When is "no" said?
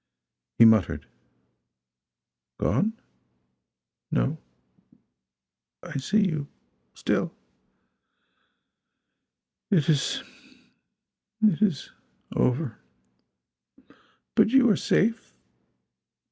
4.09-4.39